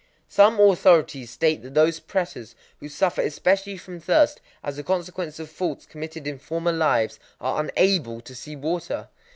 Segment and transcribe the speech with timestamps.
[0.29, 5.47] Some authorities state that those prêtas who suffer especially from thirst, as a consequence of
[5.47, 9.09] faults committed in former lives, are unable to see water.